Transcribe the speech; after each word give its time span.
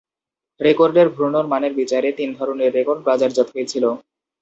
রেকর্ডের 0.59 1.07
ঘূর্ণন 1.15 1.45
মানের 1.47 1.73
বিচারে 1.79 2.09
তিন 2.19 2.29
ধরনের 2.37 2.69
রেকর্ড 2.77 3.01
বাজারজাত 3.07 3.47
হয়েছিল। 3.53 3.85